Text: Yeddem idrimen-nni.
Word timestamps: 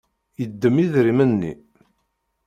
Yeddem 0.41 0.75
idrimen-nni. 0.83 1.53